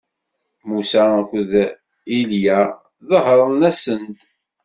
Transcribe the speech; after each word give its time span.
Musa 0.67 1.03
akked 1.19 1.53
Ilya 2.19 2.59
ḍehren-asen-d. 3.09 4.19